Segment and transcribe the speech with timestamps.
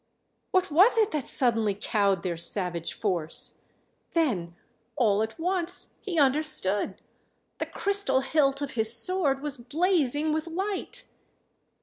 [0.49, 3.59] What was it that suddenly cowed their savage force?
[4.15, 4.55] Then
[4.95, 7.03] all at once he understood....
[7.59, 11.03] The crystal hilt of his sword was blazing with light!